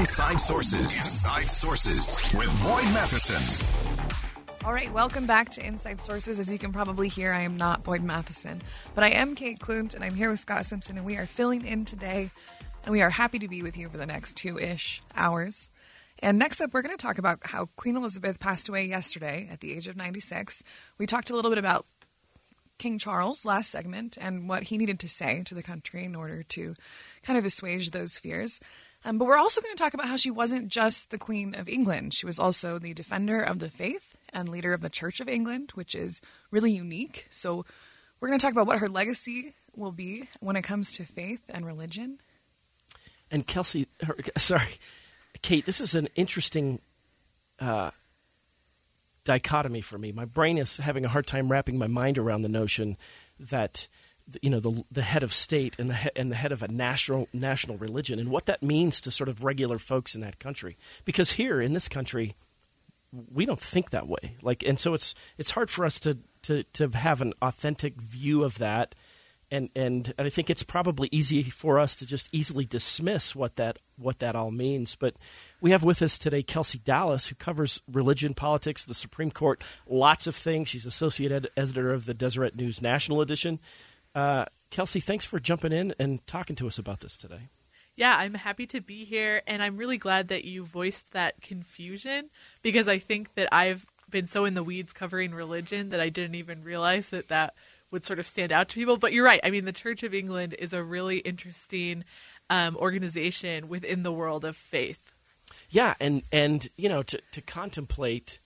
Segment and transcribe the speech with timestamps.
[0.00, 1.04] Inside Sources.
[1.04, 3.66] Inside Sources with Boyd Matheson.
[4.64, 6.38] All right, welcome back to Inside Sources.
[6.38, 8.62] As you can probably hear, I am not Boyd Matheson,
[8.94, 11.66] but I am Kate Klunt, and I'm here with Scott Simpson, and we are filling
[11.66, 12.30] in today,
[12.84, 15.70] and we are happy to be with you for the next two ish hours.
[16.20, 19.60] And next up, we're going to talk about how Queen Elizabeth passed away yesterday at
[19.60, 20.62] the age of 96.
[20.96, 21.84] We talked a little bit about
[22.78, 26.42] King Charles last segment and what he needed to say to the country in order
[26.42, 26.74] to
[27.22, 28.60] kind of assuage those fears.
[29.04, 31.68] Um, but we're also going to talk about how she wasn't just the Queen of
[31.68, 32.12] England.
[32.12, 35.70] She was also the defender of the faith and leader of the Church of England,
[35.74, 37.26] which is really unique.
[37.30, 37.64] So
[38.20, 41.42] we're going to talk about what her legacy will be when it comes to faith
[41.48, 42.20] and religion.
[43.30, 44.78] And Kelsey, her, sorry,
[45.40, 46.80] Kate, this is an interesting
[47.58, 47.90] uh,
[49.24, 50.12] dichotomy for me.
[50.12, 52.96] My brain is having a hard time wrapping my mind around the notion
[53.38, 53.88] that
[54.42, 56.68] you know the the head of state and the he, and the head of a
[56.68, 60.76] national national religion and what that means to sort of regular folks in that country.
[61.04, 62.34] Because here in this country,
[63.12, 64.36] we don't think that way.
[64.42, 68.44] Like, and so it's it's hard for us to to to have an authentic view
[68.44, 68.94] of that.
[69.52, 73.56] And, and and I think it's probably easy for us to just easily dismiss what
[73.56, 74.94] that what that all means.
[74.94, 75.16] But
[75.60, 80.28] we have with us today Kelsey Dallas, who covers religion, politics, the Supreme Court, lots
[80.28, 80.68] of things.
[80.68, 83.58] She's associate ed- editor of the Deseret News National Edition.
[84.14, 87.48] Uh, Kelsey, thanks for jumping in and talking to us about this today.
[87.96, 92.30] Yeah, I'm happy to be here, and I'm really glad that you voiced that confusion
[92.62, 96.36] because I think that I've been so in the weeds covering religion that I didn't
[96.36, 97.54] even realize that that
[97.90, 98.96] would sort of stand out to people.
[98.96, 99.40] But you're right.
[99.42, 102.04] I mean, the Church of England is a really interesting
[102.48, 105.14] um, organization within the world of faith.
[105.68, 108.40] Yeah, and and you know to to contemplate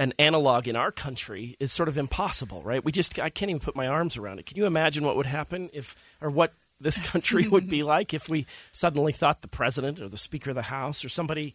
[0.00, 2.82] an analog in our country is sort of impossible, right?
[2.82, 4.46] We just I can't even put my arms around it.
[4.46, 8.26] Can you imagine what would happen if or what this country would be like if
[8.26, 11.52] we suddenly thought the president or the speaker of the house or somebody,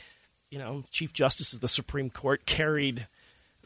[0.51, 3.07] you know, chief justice of the Supreme Court carried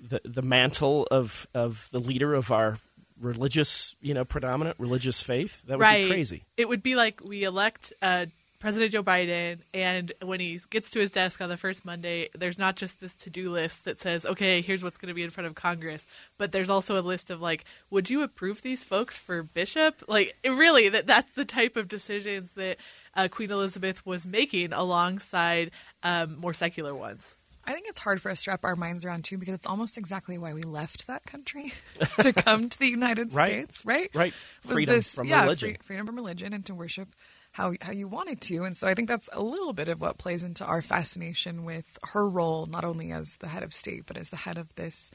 [0.02, 2.80] the the mantle of of the leader of our
[3.20, 5.62] religious, you know, predominant religious faith?
[5.64, 6.06] That would right.
[6.06, 6.46] be crazy.
[6.56, 8.28] It would be like we elect uh,
[8.60, 12.60] President Joe Biden, and when he gets to his desk on the first Monday, there's
[12.60, 15.30] not just this to do list that says, okay, here's what's going to be in
[15.30, 16.06] front of Congress,
[16.38, 20.04] but there's also a list of, like, would you approve these folks for bishop?
[20.10, 22.78] Like, really, that that's the type of decisions that
[23.16, 25.72] uh, Queen Elizabeth was making alongside
[26.04, 27.38] um, more secular ones.
[27.70, 29.98] I think it's hard for us to wrap our minds around too because it's almost
[29.98, 31.72] exactly why we left that country
[32.20, 33.48] to come to the United right.
[33.48, 34.10] States, right?
[34.16, 34.34] Right.
[34.64, 35.70] Was freedom this, from yeah, religion.
[35.70, 37.10] free- freedom from religion and to worship
[37.52, 38.64] how how you wanted to.
[38.64, 41.86] And so I think that's a little bit of what plays into our fascination with
[42.10, 45.12] her role, not only as the head of state, but as the head of this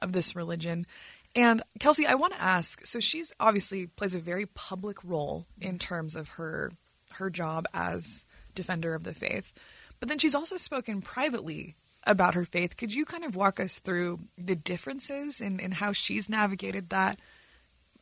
[0.00, 0.86] of this religion.
[1.34, 2.86] And Kelsey, I want to ask.
[2.86, 6.72] So she's obviously plays a very public role in terms of her
[7.12, 8.24] her job as
[8.54, 9.52] defender of the faith,
[10.00, 12.76] but then she's also spoken privately about her faith.
[12.76, 17.18] Could you kind of walk us through the differences in, in how she's navigated that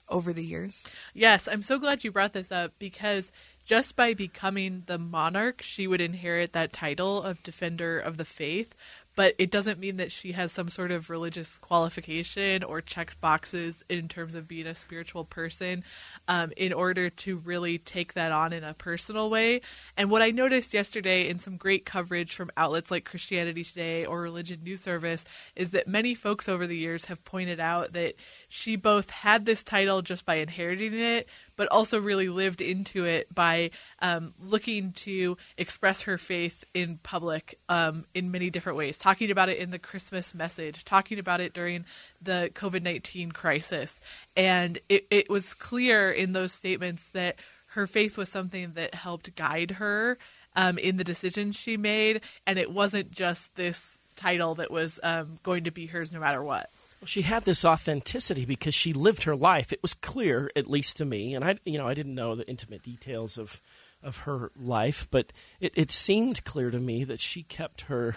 [0.09, 0.87] over the years?
[1.13, 3.33] Yes, I'm so glad you brought this up because
[3.67, 8.75] just by becoming the monarch, she would inherit that title of Defender of the Faith.
[9.17, 13.83] But it doesn't mean that she has some sort of religious qualification or checks boxes
[13.89, 15.85] in terms of being a spiritual person
[16.29, 19.63] um, in order to really take that on in a personal way.
[19.97, 24.21] And what I noticed yesterday in some great coverage from outlets like Christianity Today or
[24.21, 25.25] Religion News Service
[25.57, 28.17] is that many folks over the years have pointed out that
[28.51, 33.35] she both had this title just by inheriting it, but also really lived into it
[33.35, 39.31] by um, looking to express her faith in public um, in many different ways, talking
[39.31, 41.85] about it in the Christmas message, talking about it during
[42.23, 44.01] the COVID 19 crisis.
[44.37, 47.37] And it, it was clear in those statements that
[47.69, 50.19] her faith was something that helped guide her
[50.55, 55.39] um, in the decisions she made, and it wasn't just this title that was um,
[55.43, 56.71] going to be hers no matter what.
[57.01, 59.73] Well, she had this authenticity because she lived her life.
[59.73, 62.49] It was clear, at least to me, and I, you know, I didn't know the
[62.49, 63.61] intimate details of
[64.03, 68.17] of her life, but it, it seemed clear to me that she kept her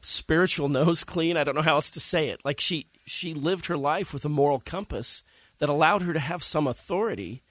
[0.00, 1.36] spiritual nose clean.
[1.36, 2.40] I don't know how else to say it.
[2.44, 5.22] Like she she lived her life with a moral compass
[5.58, 7.42] that allowed her to have some authority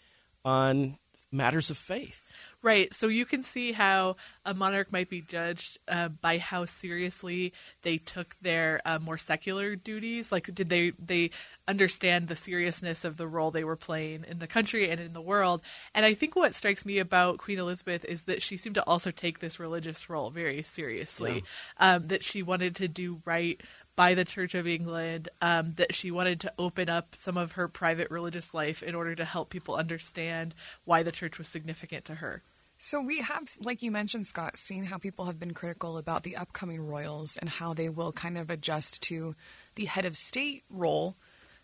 [0.45, 0.97] on
[1.31, 2.31] matters of faith.
[2.67, 2.93] Right.
[2.93, 7.53] So you can see how a monarch might be judged uh, by how seriously
[7.83, 10.33] they took their uh, more secular duties.
[10.33, 11.29] Like, did they they
[11.65, 15.21] understand the seriousness of the role they were playing in the country and in the
[15.21, 15.61] world?
[15.95, 19.11] And I think what strikes me about Queen Elizabeth is that she seemed to also
[19.11, 21.45] take this religious role very seriously.
[21.77, 23.61] Um, that she wanted to do right
[23.95, 27.69] by the Church of England, um, that she wanted to open up some of her
[27.69, 30.53] private religious life in order to help people understand
[30.83, 32.43] why the church was significant to her.
[32.79, 36.35] So we have, like you mentioned, Scott, seen how people have been critical about the
[36.35, 39.35] upcoming royals and how they will kind of adjust to
[39.75, 41.15] the head of state role.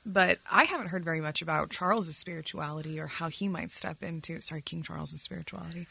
[0.05, 4.41] But I haven't heard very much about Charles's spirituality or how he might step into.
[4.41, 5.87] Sorry, King Charles's spirituality.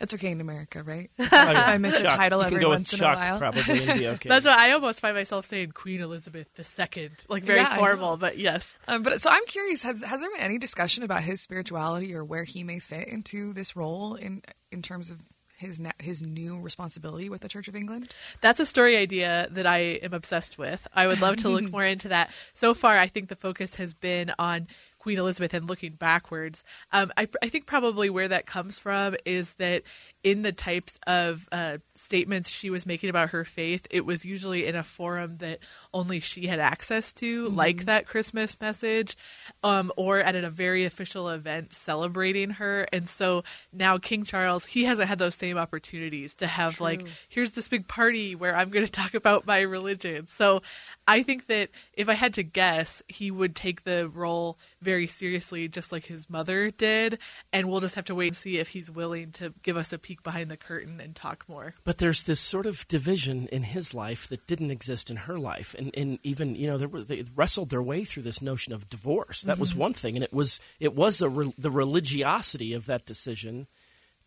[0.00, 1.10] It's okay in America, right?
[1.18, 3.38] I miss a title every go with once in a while.
[3.38, 4.28] Probably and be okay.
[4.30, 8.38] That's why I almost find myself saying Queen Elizabeth II, like very Yeah, formal, but
[8.38, 8.74] yes.
[8.88, 12.24] Um, but so I'm curious: has, has there been any discussion about his spirituality or
[12.24, 14.42] where he may fit into this role in
[14.72, 15.20] in terms of
[15.60, 18.14] his na- his new responsibility with the Church of England?
[18.40, 20.88] That's a story idea that I am obsessed with.
[20.94, 22.30] I would love to look more into that.
[22.54, 24.66] So far, I think the focus has been on
[25.00, 26.62] Queen Elizabeth and looking backwards.
[26.92, 29.82] Um, I, I think probably where that comes from is that
[30.22, 34.66] in the types of uh, statements she was making about her faith, it was usually
[34.66, 35.60] in a forum that
[35.94, 39.16] only she had access to, like that Christmas message,
[39.62, 42.86] um, or at a very official event celebrating her.
[42.92, 47.52] And so now King Charles, he hasn't had those same opportunities to have like, here's
[47.52, 50.26] this big party where I'm going to talk about my religion.
[50.26, 50.62] So
[51.08, 55.68] I think that if I had to guess, he would take the role very seriously,
[55.68, 57.18] just like his mother did.
[57.52, 59.98] And we'll just have to wait and see if he's willing to give us a
[60.10, 61.72] peek behind the curtain and talk more.
[61.84, 65.72] But there's this sort of division in his life that didn't exist in her life,
[65.78, 68.90] and, and even you know they, were, they wrestled their way through this notion of
[68.90, 69.42] divorce.
[69.42, 69.80] That was mm-hmm.
[69.80, 73.68] one thing, and it was it was a re, the religiosity of that decision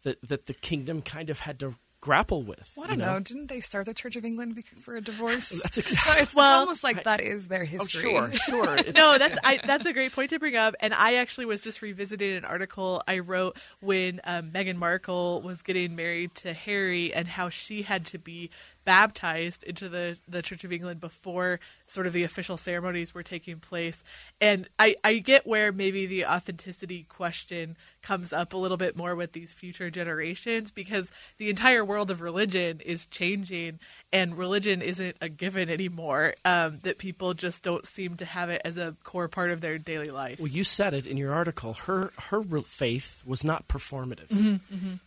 [0.03, 2.73] that that the kingdom kind of had to grapple with.
[2.75, 3.17] Well, I don't know.
[3.21, 5.61] Didn't they start the Church of England for a divorce?
[5.63, 6.21] That's so exactly.
[6.23, 8.01] it's, Well, it's almost like that is their Oh, history.
[8.01, 8.75] sure, sure.
[8.93, 10.75] No, that's I, that's a great point to bring up.
[10.81, 15.61] And I actually was just revisiting an article I wrote when um, Meghan Markle was
[15.61, 18.49] getting married to Harry, and how she had to be
[18.85, 23.59] baptized into the the Church of England before sort of the official ceremonies were taking
[23.59, 24.03] place.
[24.41, 29.15] And I I get where maybe the authenticity question comes up a little bit more
[29.15, 33.79] with these future generations because the entire world of religion is changing
[34.11, 38.61] and religion isn't a given anymore um, that people just don't seem to have it
[38.65, 41.73] as a core part of their daily life Well, you said it in your article.
[41.73, 44.59] Her her faith was not performative,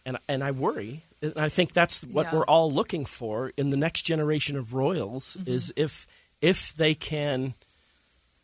[0.04, 1.04] and and I worry.
[1.22, 2.38] And I think that's what Yeah.
[2.38, 5.50] we're all looking for in the next generation of royals mm-hmm.
[5.50, 6.06] is if
[6.40, 7.54] if they can.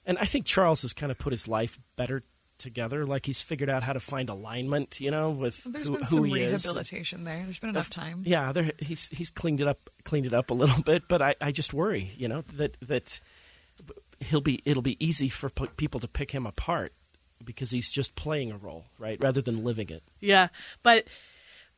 [0.07, 2.23] And I think Charles has kind of put his life better
[2.59, 3.05] together.
[3.07, 6.07] Like he's figured out how to find alignment, you know, with There's who, been who
[6.17, 6.65] some he is.
[6.65, 7.43] rehabilitation there.
[7.45, 8.23] There's been enough time.
[8.25, 11.35] Yeah, there, he's he's cleaned it up cleaned it up a little bit, but I,
[11.41, 13.21] I just worry, you know, that that
[14.21, 16.93] he'll be it'll be easy for p- people to pick him apart
[17.45, 20.03] because he's just playing a role, right, rather than living it.
[20.21, 20.49] yeah
[20.85, 21.05] but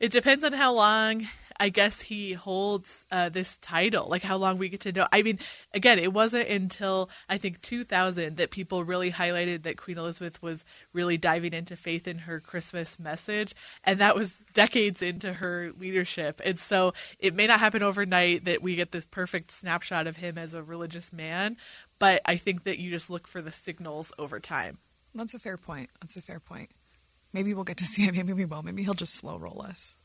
[0.05, 1.27] it depends on how long
[1.59, 5.23] i guess he holds uh, this title like how long we get to know i
[5.23, 5.39] mean
[5.73, 10.67] again it wasn't until i think 2000 that people really highlighted that queen elizabeth was
[10.93, 16.39] really diving into faith in her christmas message and that was decades into her leadership
[16.45, 20.37] and so it may not happen overnight that we get this perfect snapshot of him
[20.37, 21.56] as a religious man
[21.99, 24.77] but i think that you just look for the signals over time
[25.15, 25.91] That's a fair point.
[26.01, 26.70] That's a fair point.
[27.34, 28.17] Maybe we'll get to see him.
[28.17, 28.64] Maybe we won't.
[28.64, 29.96] Maybe he'll just slow roll us.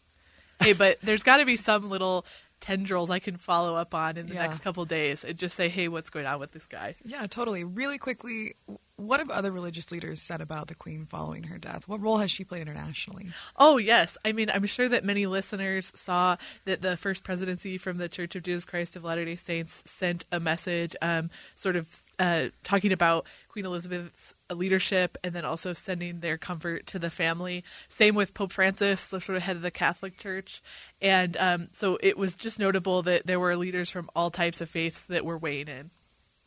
[0.62, 2.25] hey, but there's got to be some little
[2.59, 4.41] tendrils I can follow up on in the Yeah.
[4.41, 6.95] next couple days and just say, hey, what's going on with this guy?
[7.05, 7.63] Yeah, totally.
[7.63, 8.55] Really quickly,
[9.00, 11.88] what have other religious leaders said about the Queen following her death?
[11.88, 13.29] What role has she played internationally?
[13.56, 14.18] Oh, yes.
[14.25, 18.36] I mean, I'm sure that many listeners saw that the first presidency from the Church
[18.36, 22.91] of Jesus Christ of Latter day Saints sent a message um, sort of uh, talking
[22.91, 27.63] about Queen Elizabeth's leadership and then also sending their comfort to the family.
[27.88, 30.62] Same with Pope Francis, the sort of head of the Catholic Church.
[31.01, 34.70] And um, so it was just notable that there were leaders from all types of
[34.70, 35.91] faiths that were weighing in.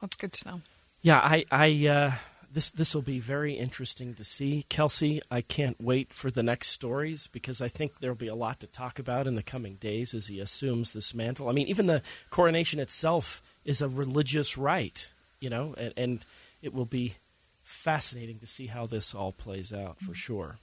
[0.01, 0.61] That's good to know.
[1.01, 2.13] Yeah, I, I uh,
[2.53, 5.23] this this will be very interesting to see, Kelsey.
[5.31, 8.67] I can't wait for the next stories because I think there'll be a lot to
[8.67, 11.49] talk about in the coming days as he assumes this mantle.
[11.49, 16.27] I mean, even the coronation itself is a religious rite, you know, and, and
[16.61, 17.15] it will be
[17.63, 20.59] fascinating to see how this all plays out for sure.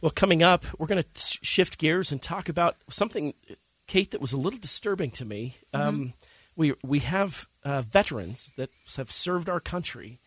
[0.00, 3.34] Well, coming up, we're going to shift gears and talk about something,
[3.86, 5.56] Kate, that was a little disturbing to me.
[5.72, 6.14] Um,
[6.56, 10.20] we we have uh, veterans that have served our country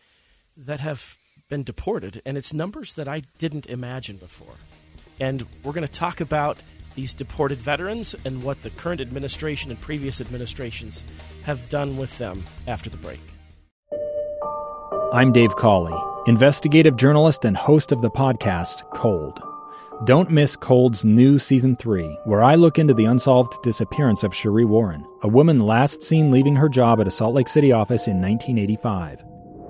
[0.56, 1.16] that have
[1.48, 4.54] been deported, and it's numbers that I didn't imagine before.
[5.18, 6.58] And we're going to talk about
[6.94, 11.04] these deported veterans and what the current administration and previous administrations
[11.44, 13.20] have done with them after the break.
[15.12, 19.42] I'm Dave Cawley, investigative journalist and host of the podcast Cold.
[20.04, 24.64] Don't miss Cold's new season three, where I look into the unsolved disappearance of Sheree
[24.64, 28.20] Warren, a woman last seen leaving her job at a Salt Lake City office in
[28.20, 29.29] 1985.